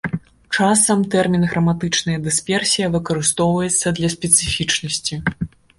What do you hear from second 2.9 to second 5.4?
выкарыстоўваецца для спецыфічнасці.